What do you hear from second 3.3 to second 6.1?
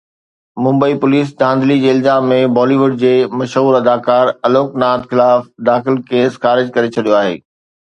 مشهور اداڪار الوڪ ناٿ خلاف داخل